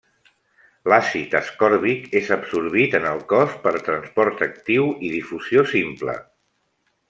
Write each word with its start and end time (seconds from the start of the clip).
L'àcid 0.91 1.35
ascòrbic 1.39 2.07
és 2.21 2.31
absorbit 2.37 2.97
en 3.01 3.07
el 3.11 3.21
cos 3.35 3.55
per 3.69 3.75
transport 3.91 4.43
actiu 4.49 4.91
i 5.11 5.15
difusió 5.21 5.69
simple. 5.77 6.21